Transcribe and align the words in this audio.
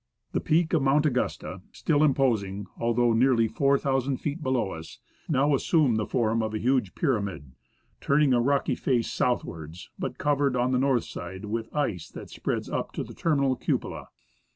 The 0.31 0.39
peak 0.41 0.73
of 0.73 0.81
Mount 0.81 1.05
Augusta, 1.05 1.61
still 1.71 2.03
imposing, 2.03 2.65
although 2.79 3.13
nearly 3.13 3.47
4,000 3.47 4.17
feet 4.17 4.41
below 4.41 4.71
us, 4.71 4.97
now 5.29 5.53
assumed 5.53 5.97
the 5.97 6.07
form 6.07 6.41
of 6.41 6.55
a 6.55 6.59
huge 6.59 6.95
pyramid, 6.95 7.51
turning 7.99 8.33
a 8.33 8.41
rocky 8.41 8.73
face 8.73 9.13
southwards, 9.13 9.91
but 9.99 10.17
covered, 10.17 10.55
on 10.55 10.71
the 10.71 10.79
north 10.79 11.03
side, 11.03 11.45
with 11.45 11.69
ice 11.75 12.09
that 12.09 12.31
spreads 12.31 12.67
up 12.67 12.93
to 12.93 13.03
the 13.03 13.13
terminal 13.13 13.55
cupola. 13.55 14.07